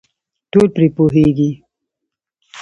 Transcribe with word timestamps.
ټول 0.51 0.67
پرې 0.75 0.87
پوهېږي. 0.95 1.51